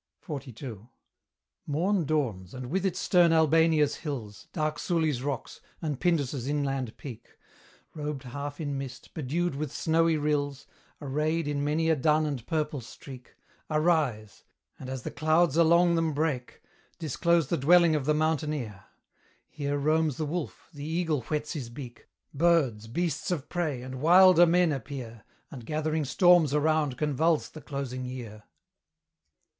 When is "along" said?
15.55-15.93